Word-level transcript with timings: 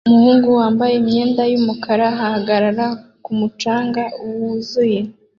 Umuhungu 0.07 0.47
wambaye 0.59 0.93
imyenda 0.97 1.41
yumukara 1.51 2.05
ahagarara 2.13 2.85
ku 3.23 3.31
mucanga 3.39 4.01
wuzuye 4.29 4.99